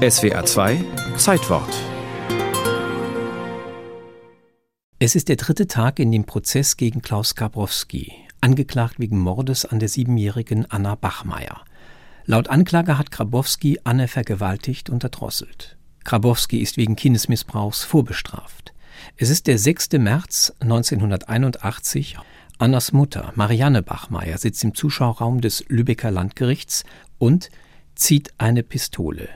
SWA 0.00 0.46
2 0.46 0.82
Zeitwort 1.18 1.68
Es 4.98 5.14
ist 5.14 5.28
der 5.28 5.36
dritte 5.36 5.66
Tag 5.66 5.98
in 5.98 6.10
dem 6.10 6.24
Prozess 6.24 6.78
gegen 6.78 7.02
Klaus 7.02 7.34
Gabrowski, 7.34 8.10
angeklagt 8.40 8.98
wegen 8.98 9.18
Mordes 9.18 9.66
an 9.66 9.78
der 9.78 9.90
siebenjährigen 9.90 10.64
Anna 10.70 10.94
Bachmeier. 10.94 11.66
Laut 12.24 12.48
Anklage 12.48 12.96
hat 12.96 13.10
Grabowski 13.10 13.80
Anne 13.84 14.08
vergewaltigt 14.08 14.88
und 14.88 15.04
erdrosselt. 15.04 15.76
Grabowski 16.04 16.60
ist 16.60 16.78
wegen 16.78 16.96
Kindesmissbrauchs 16.96 17.84
vorbestraft. 17.84 18.72
Es 19.18 19.28
ist 19.28 19.48
der 19.48 19.58
6. 19.58 19.92
März 19.98 20.54
1981. 20.60 22.16
Annas 22.56 22.92
Mutter, 22.92 23.34
Marianne 23.34 23.82
Bachmeier, 23.82 24.38
sitzt 24.38 24.64
im 24.64 24.74
Zuschauerraum 24.74 25.42
des 25.42 25.66
Lübecker 25.68 26.10
Landgerichts 26.10 26.84
und 27.18 27.50
zieht 27.94 28.32
eine 28.38 28.62
Pistole. 28.62 29.28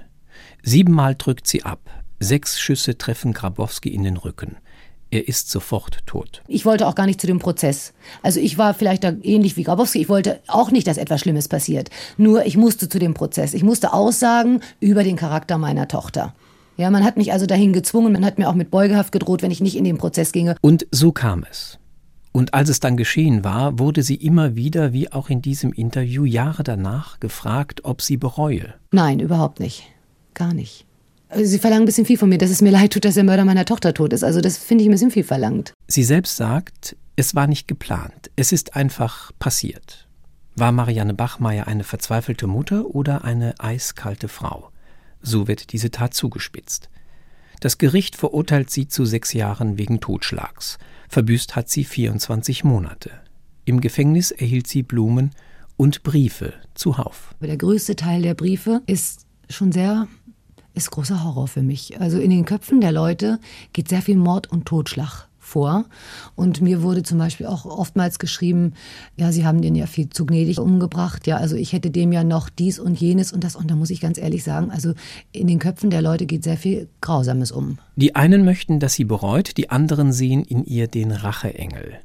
Siebenmal 0.62 1.14
drückt 1.14 1.46
sie 1.46 1.64
ab. 1.64 1.80
Sechs 2.20 2.58
Schüsse 2.58 2.96
treffen 2.96 3.32
Grabowski 3.32 3.88
in 3.88 4.02
den 4.02 4.16
Rücken. 4.16 4.56
Er 5.10 5.28
ist 5.28 5.50
sofort 5.50 6.04
tot. 6.06 6.42
Ich 6.48 6.64
wollte 6.64 6.88
auch 6.88 6.94
gar 6.94 7.06
nicht 7.06 7.20
zu 7.20 7.26
dem 7.26 7.38
Prozess. 7.38 7.92
Also 8.22 8.40
ich 8.40 8.58
war 8.58 8.74
vielleicht 8.74 9.04
da 9.04 9.12
ähnlich 9.22 9.56
wie 9.56 9.62
Grabowski. 9.62 10.00
Ich 10.00 10.08
wollte 10.08 10.40
auch 10.48 10.70
nicht, 10.72 10.86
dass 10.86 10.96
etwas 10.96 11.20
Schlimmes 11.20 11.46
passiert. 11.46 11.90
Nur 12.16 12.46
ich 12.46 12.56
musste 12.56 12.88
zu 12.88 12.98
dem 12.98 13.14
Prozess. 13.14 13.54
Ich 13.54 13.62
musste 13.62 13.92
aussagen 13.92 14.60
über 14.80 15.04
den 15.04 15.16
Charakter 15.16 15.56
meiner 15.56 15.86
Tochter. 15.86 16.34
Ja, 16.76 16.90
man 16.90 17.04
hat 17.04 17.16
mich 17.16 17.32
also 17.32 17.46
dahin 17.46 17.72
gezwungen. 17.72 18.12
Man 18.12 18.24
hat 18.24 18.38
mir 18.38 18.48
auch 18.48 18.54
mit 18.54 18.70
Beugehaft 18.72 19.12
gedroht, 19.12 19.42
wenn 19.42 19.52
ich 19.52 19.60
nicht 19.60 19.76
in 19.76 19.84
den 19.84 19.98
Prozess 19.98 20.32
ginge. 20.32 20.56
Und 20.60 20.86
so 20.90 21.12
kam 21.12 21.44
es. 21.48 21.78
Und 22.32 22.52
als 22.52 22.68
es 22.68 22.80
dann 22.80 22.96
geschehen 22.96 23.44
war, 23.44 23.78
wurde 23.78 24.02
sie 24.02 24.16
immer 24.16 24.56
wieder, 24.56 24.92
wie 24.92 25.12
auch 25.12 25.30
in 25.30 25.40
diesem 25.40 25.72
Interview 25.72 26.24
Jahre 26.24 26.64
danach, 26.64 27.20
gefragt, 27.20 27.84
ob 27.84 28.02
sie 28.02 28.16
bereue. 28.16 28.74
Nein, 28.90 29.20
überhaupt 29.20 29.60
nicht. 29.60 29.84
Gar 30.34 30.54
nicht. 30.54 30.86
Sie 31.36 31.58
verlangen 31.58 31.82
ein 31.82 31.86
bisschen 31.86 32.06
viel 32.06 32.18
von 32.18 32.28
mir, 32.28 32.38
dass 32.38 32.50
es 32.50 32.60
mir 32.60 32.70
leid 32.70 32.92
tut, 32.92 33.04
dass 33.04 33.14
der 33.14 33.24
Mörder 33.24 33.44
meiner 33.44 33.64
Tochter 33.64 33.94
tot 33.94 34.12
ist. 34.12 34.22
Also 34.22 34.40
das 34.40 34.58
finde 34.58 34.82
ich 34.82 34.88
ein 34.88 34.92
bisschen 34.92 35.10
viel 35.10 35.24
verlangt. 35.24 35.72
Sie 35.88 36.04
selbst 36.04 36.36
sagt, 36.36 36.96
es 37.16 37.34
war 37.34 37.46
nicht 37.46 37.66
geplant. 37.66 38.30
Es 38.36 38.52
ist 38.52 38.76
einfach 38.76 39.32
passiert. 39.38 40.06
War 40.56 40.70
Marianne 40.70 41.14
Bachmeier 41.14 41.66
eine 41.66 41.82
verzweifelte 41.82 42.46
Mutter 42.46 42.86
oder 42.86 43.24
eine 43.24 43.54
eiskalte 43.58 44.28
Frau? 44.28 44.70
So 45.20 45.48
wird 45.48 45.72
diese 45.72 45.90
Tat 45.90 46.14
zugespitzt. 46.14 46.88
Das 47.60 47.78
Gericht 47.78 48.14
verurteilt 48.14 48.70
sie 48.70 48.86
zu 48.88 49.04
sechs 49.04 49.32
Jahren 49.32 49.78
wegen 49.78 50.00
Totschlags. 50.00 50.78
Verbüßt 51.08 51.56
hat 51.56 51.68
sie 51.68 51.84
24 51.84 52.62
Monate. 52.62 53.10
Im 53.64 53.80
Gefängnis 53.80 54.30
erhielt 54.30 54.66
sie 54.66 54.82
Blumen 54.82 55.30
und 55.76 56.02
Briefe 56.02 56.52
zuhauf. 56.74 57.34
Der 57.40 57.56
größte 57.56 57.96
Teil 57.96 58.22
der 58.22 58.34
Briefe 58.34 58.82
ist 58.86 59.26
schon 59.48 59.72
sehr 59.72 60.06
ist 60.74 60.90
großer 60.90 61.24
Horror 61.24 61.48
für 61.48 61.62
mich. 61.62 62.00
Also 62.00 62.18
in 62.18 62.30
den 62.30 62.44
Köpfen 62.44 62.80
der 62.80 62.92
Leute 62.92 63.38
geht 63.72 63.88
sehr 63.88 64.02
viel 64.02 64.16
Mord 64.16 64.50
und 64.50 64.66
Totschlag 64.66 65.28
vor. 65.44 65.84
Und 66.34 66.60
mir 66.60 66.82
wurde 66.82 67.02
zum 67.02 67.18
Beispiel 67.18 67.46
auch 67.46 67.64
oftmals 67.64 68.18
geschrieben, 68.18 68.72
ja, 69.16 69.30
sie 69.30 69.46
haben 69.46 69.62
den 69.62 69.74
ja 69.74 69.86
viel 69.86 70.08
zu 70.08 70.26
gnädig 70.26 70.58
umgebracht. 70.58 71.26
Ja, 71.26 71.36
also 71.36 71.54
ich 71.54 71.72
hätte 71.72 71.90
dem 71.90 72.12
ja 72.12 72.24
noch 72.24 72.48
dies 72.48 72.78
und 72.78 72.98
jenes 73.00 73.32
und 73.32 73.44
das. 73.44 73.54
Und 73.54 73.70
da 73.70 73.76
muss 73.76 73.90
ich 73.90 74.00
ganz 74.00 74.18
ehrlich 74.18 74.42
sagen, 74.42 74.70
also 74.70 74.94
in 75.32 75.46
den 75.46 75.58
Köpfen 75.58 75.90
der 75.90 76.02
Leute 76.02 76.26
geht 76.26 76.42
sehr 76.44 76.56
viel 76.56 76.88
Grausames 77.00 77.52
um. 77.52 77.78
Die 77.96 78.16
einen 78.16 78.44
möchten, 78.44 78.80
dass 78.80 78.94
sie 78.94 79.04
bereut, 79.04 79.56
die 79.56 79.70
anderen 79.70 80.12
sehen 80.12 80.42
in 80.42 80.64
ihr 80.64 80.88
den 80.88 81.12
Racheengel. 81.12 82.00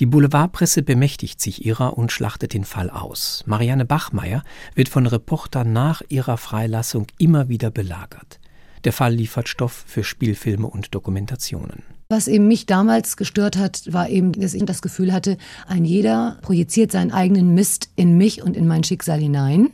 Die 0.00 0.06
Boulevardpresse 0.06 0.82
bemächtigt 0.82 1.40
sich 1.40 1.64
ihrer 1.64 1.96
und 1.96 2.10
schlachtet 2.10 2.52
den 2.52 2.64
Fall 2.64 2.90
aus. 2.90 3.44
Marianne 3.46 3.84
Bachmeier 3.84 4.42
wird 4.74 4.88
von 4.88 5.06
Reportern 5.06 5.72
nach 5.72 6.02
ihrer 6.08 6.36
Freilassung 6.36 7.06
immer 7.18 7.48
wieder 7.48 7.70
belagert. 7.70 8.40
Der 8.82 8.92
Fall 8.92 9.14
liefert 9.14 9.48
Stoff 9.48 9.84
für 9.86 10.02
Spielfilme 10.02 10.66
und 10.66 10.94
Dokumentationen. 10.94 11.84
Was 12.08 12.28
eben 12.28 12.48
mich 12.48 12.66
damals 12.66 13.16
gestört 13.16 13.56
hat, 13.56 13.92
war 13.92 14.08
eben, 14.08 14.32
dass 14.32 14.52
ich 14.52 14.64
das 14.64 14.82
Gefühl 14.82 15.12
hatte, 15.12 15.38
ein 15.66 15.84
jeder 15.84 16.38
projiziert 16.42 16.92
seinen 16.92 17.12
eigenen 17.12 17.54
Mist 17.54 17.88
in 17.94 18.18
mich 18.18 18.42
und 18.42 18.56
in 18.56 18.66
mein 18.66 18.84
Schicksal 18.84 19.20
hinein. 19.20 19.70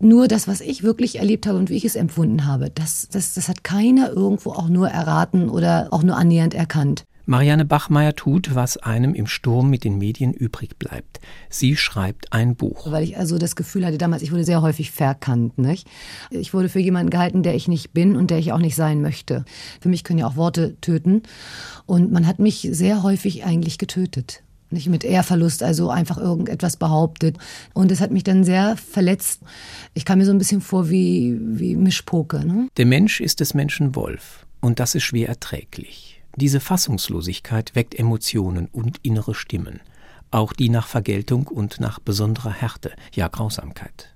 Nur 0.00 0.28
das, 0.28 0.46
was 0.46 0.60
ich 0.60 0.82
wirklich 0.82 1.18
erlebt 1.18 1.46
habe 1.46 1.58
und 1.58 1.70
wie 1.70 1.76
ich 1.76 1.84
es 1.84 1.96
empfunden 1.96 2.44
habe, 2.44 2.70
das, 2.70 3.08
das, 3.08 3.34
das 3.34 3.48
hat 3.48 3.64
keiner 3.64 4.10
irgendwo 4.10 4.52
auch 4.52 4.68
nur 4.68 4.88
erraten 4.88 5.48
oder 5.48 5.88
auch 5.90 6.02
nur 6.02 6.16
annähernd 6.16 6.54
erkannt. 6.54 7.04
Marianne 7.28 7.66
Bachmeier 7.66 8.16
tut, 8.16 8.54
was 8.54 8.78
einem 8.78 9.12
im 9.12 9.26
Sturm 9.26 9.68
mit 9.68 9.84
den 9.84 9.98
Medien 9.98 10.32
übrig 10.32 10.78
bleibt. 10.78 11.20
Sie 11.50 11.76
schreibt 11.76 12.32
ein 12.32 12.56
Buch. 12.56 12.90
Weil 12.90 13.04
ich 13.04 13.18
also 13.18 13.36
das 13.36 13.54
Gefühl 13.54 13.84
hatte 13.84 13.98
damals, 13.98 14.22
ich 14.22 14.32
wurde 14.32 14.44
sehr 14.44 14.62
häufig 14.62 14.92
verkannt. 14.92 15.58
Nicht? 15.58 15.86
Ich 16.30 16.54
wurde 16.54 16.70
für 16.70 16.78
jemanden 16.78 17.10
gehalten, 17.10 17.42
der 17.42 17.54
ich 17.54 17.68
nicht 17.68 17.92
bin 17.92 18.16
und 18.16 18.30
der 18.30 18.38
ich 18.38 18.52
auch 18.52 18.58
nicht 18.58 18.76
sein 18.76 19.02
möchte. 19.02 19.44
Für 19.78 19.90
mich 19.90 20.04
können 20.04 20.20
ja 20.20 20.26
auch 20.26 20.36
Worte 20.36 20.80
töten. 20.80 21.22
Und 21.84 22.10
man 22.10 22.26
hat 22.26 22.38
mich 22.38 22.66
sehr 22.72 23.02
häufig 23.02 23.44
eigentlich 23.44 23.76
getötet. 23.76 24.42
Nicht 24.70 24.88
mit 24.88 25.04
Ehrverlust, 25.04 25.62
also 25.62 25.90
einfach 25.90 26.16
irgendetwas 26.16 26.78
behauptet. 26.78 27.36
Und 27.74 27.92
es 27.92 28.00
hat 28.00 28.10
mich 28.10 28.24
dann 28.24 28.42
sehr 28.42 28.74
verletzt. 28.78 29.42
Ich 29.92 30.06
kam 30.06 30.16
mir 30.16 30.24
so 30.24 30.32
ein 30.32 30.38
bisschen 30.38 30.62
vor 30.62 30.88
wie, 30.88 31.38
wie 31.42 31.76
Mischpoke. 31.76 32.42
Ne? 32.42 32.68
Der 32.78 32.86
Mensch 32.86 33.20
ist 33.20 33.40
des 33.40 33.52
Menschen 33.52 33.94
Wolf. 33.94 34.46
Und 34.62 34.80
das 34.80 34.94
ist 34.94 35.02
schwer 35.02 35.28
erträglich. 35.28 36.17
Diese 36.38 36.60
Fassungslosigkeit 36.60 37.74
weckt 37.74 37.98
Emotionen 37.98 38.68
und 38.70 38.98
innere 39.02 39.34
Stimmen, 39.34 39.80
auch 40.30 40.52
die 40.52 40.68
nach 40.68 40.86
Vergeltung 40.86 41.48
und 41.48 41.80
nach 41.80 41.98
besonderer 41.98 42.52
Härte, 42.52 42.92
ja 43.12 43.26
Grausamkeit. 43.26 44.14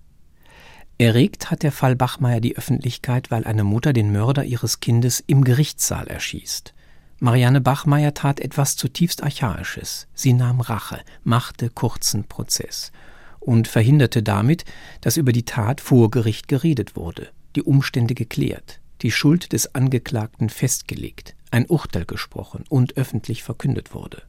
Erregt 0.98 1.50
hat 1.50 1.64
der 1.64 1.72
Fall 1.72 1.96
Bachmeier 1.96 2.40
die 2.40 2.56
Öffentlichkeit, 2.56 3.32
weil 3.32 3.42
eine 3.42 3.64
Mutter 3.64 3.92
den 3.92 4.12
Mörder 4.12 4.44
ihres 4.44 4.78
Kindes 4.78 5.24
im 5.26 5.42
Gerichtssaal 5.42 6.06
erschießt. 6.06 6.74
Marianne 7.18 7.60
Bachmeier 7.60 8.14
tat 8.14 8.38
etwas 8.38 8.76
zutiefst 8.76 9.24
Archaisches. 9.24 10.06
Sie 10.14 10.32
nahm 10.32 10.60
Rache, 10.60 11.00
machte 11.24 11.70
kurzen 11.70 12.22
Prozess 12.22 12.92
und 13.40 13.66
verhinderte 13.66 14.22
damit, 14.22 14.64
dass 15.00 15.16
über 15.16 15.32
die 15.32 15.44
Tat 15.44 15.80
vor 15.80 16.08
Gericht 16.12 16.46
geredet 16.46 16.94
wurde, 16.94 17.30
die 17.56 17.62
Umstände 17.62 18.14
geklärt, 18.14 18.78
die 19.00 19.10
Schuld 19.10 19.52
des 19.52 19.74
Angeklagten 19.74 20.50
festgelegt, 20.50 21.34
ein 21.52 21.66
Urteil 21.66 22.04
gesprochen 22.04 22.64
und 22.68 22.96
öffentlich 22.96 23.42
verkündet 23.42 23.94
wurde. 23.94 24.22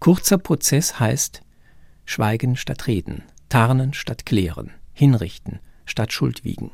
Kurzer 0.00 0.38
Prozess 0.38 0.98
heißt 0.98 1.42
Schweigen 2.04 2.56
statt 2.56 2.86
Reden, 2.86 3.22
Tarnen 3.48 3.94
statt 3.94 4.26
Klären, 4.26 4.72
Hinrichten 4.92 5.60
statt 5.86 6.12
Schuld 6.12 6.44
wiegen. 6.44 6.70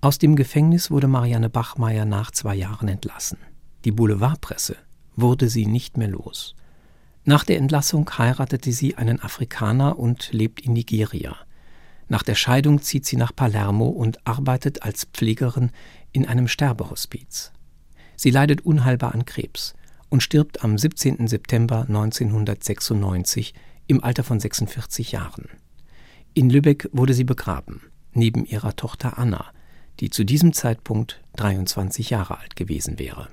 Aus 0.00 0.18
dem 0.18 0.36
Gefängnis 0.36 0.90
wurde 0.90 1.08
Marianne 1.08 1.50
Bachmeier 1.50 2.04
nach 2.04 2.30
zwei 2.30 2.54
Jahren 2.54 2.88
entlassen. 2.88 3.38
Die 3.84 3.92
Boulevardpresse 3.92 4.76
wurde 5.16 5.48
sie 5.48 5.66
nicht 5.66 5.96
mehr 5.96 6.08
los. 6.08 6.54
Nach 7.24 7.44
der 7.44 7.58
Entlassung 7.58 8.08
heiratete 8.16 8.72
sie 8.72 8.96
einen 8.96 9.20
Afrikaner 9.20 9.98
und 9.98 10.32
lebt 10.32 10.60
in 10.60 10.72
Nigeria. 10.72 11.36
Nach 12.08 12.22
der 12.22 12.34
Scheidung 12.34 12.80
zieht 12.80 13.04
sie 13.06 13.16
nach 13.16 13.34
Palermo 13.34 13.88
und 13.88 14.26
arbeitet 14.26 14.82
als 14.82 15.04
Pflegerin 15.04 15.70
in 16.12 16.26
einem 16.26 16.48
Sterbehospiz. 16.48 17.52
Sie 18.20 18.30
leidet 18.30 18.62
unheilbar 18.62 19.14
an 19.14 19.24
Krebs 19.26 19.74
und 20.08 20.24
stirbt 20.24 20.64
am 20.64 20.76
17. 20.76 21.28
September 21.28 21.82
1996 21.82 23.54
im 23.86 24.02
Alter 24.02 24.24
von 24.24 24.40
46 24.40 25.12
Jahren. 25.12 25.48
In 26.34 26.50
Lübeck 26.50 26.88
wurde 26.92 27.14
sie 27.14 27.22
begraben, 27.22 27.80
neben 28.12 28.44
ihrer 28.44 28.74
Tochter 28.74 29.18
Anna, 29.18 29.46
die 30.00 30.10
zu 30.10 30.24
diesem 30.24 30.52
Zeitpunkt 30.52 31.22
23 31.36 32.10
Jahre 32.10 32.38
alt 32.38 32.56
gewesen 32.56 32.98
wäre 32.98 33.28